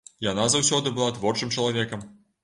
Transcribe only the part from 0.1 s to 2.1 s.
Яна заўсёды была творчым чалавекам.